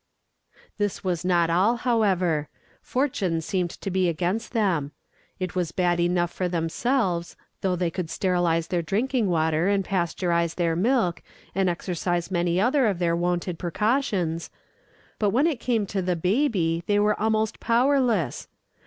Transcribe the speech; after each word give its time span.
That 0.79 1.01
was 1.03 1.23
not 1.23 1.51
all, 1.51 1.75
however. 1.75 2.49
Fortune 2.81 3.39
seemed 3.39 3.77
against 3.85 4.51
them. 4.51 4.93
It 5.39 5.53
was 5.53 5.71
bad 5.71 5.99
enough 5.99 6.31
for 6.31 6.49
themselves, 6.49 7.37
though 7.61 7.75
they 7.75 7.91
could 7.91 8.09
sterilize 8.09 8.69
their 8.69 8.81
drinking 8.81 9.27
water 9.29 9.67
and 9.67 9.85
pasteurize 9.85 10.55
their 10.55 10.75
milk, 10.75 11.21
and 11.53 11.69
exercise 11.69 12.31
many 12.31 12.59
other 12.59 12.87
of 12.87 12.97
their 12.97 13.15
wonted 13.15 13.59
precautions; 13.59 14.49
but 15.19 15.29
when 15.29 15.45
it 15.45 15.59
came 15.59 15.85
to 15.85 16.01
the 16.01 16.15
baby, 16.15 16.81
they 16.87 16.97
were 16.97 17.19
almost 17.21 17.59
powerless. 17.59 18.47